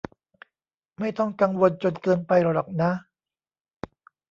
[0.99, 2.91] ไม่ต้องกังวลจนเกินไปหรอกนะ